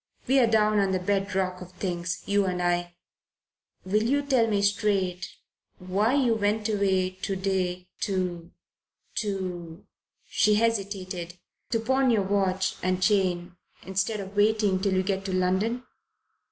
[0.25, 2.95] We're down on the bedrock of things, you and I.
[3.85, 5.29] Will you tell me, straight,
[5.77, 8.49] why you went away to day to
[9.17, 9.85] to"
[10.27, 11.37] she hesitated
[11.69, 15.83] "to pawn your watch and chain, instead of waiting till you got to London?"